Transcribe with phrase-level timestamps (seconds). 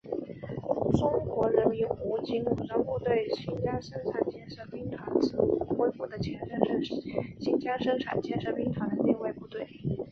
[0.97, 6.95] 中国人民武装警察部队新疆生产建设兵团指挥部的前身是
[7.39, 9.67] 新疆生产建设兵团的内卫部队。